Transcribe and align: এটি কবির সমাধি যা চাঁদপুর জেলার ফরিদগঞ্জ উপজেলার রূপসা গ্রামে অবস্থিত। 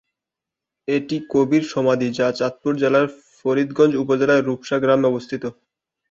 এটি 0.87 1.15
কবির 1.31 1.63
সমাধি 1.73 2.07
যা 2.17 2.27
চাঁদপুর 2.39 2.73
জেলার 2.77 3.07
ফরিদগঞ্জ 3.37 3.93
উপজেলার 4.03 4.45
রূপসা 4.47 4.77
গ্রামে 4.79 5.09
অবস্থিত। 5.11 5.43